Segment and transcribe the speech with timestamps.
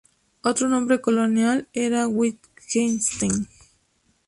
[0.41, 3.47] Otro nombre colonial era Wittgenstein.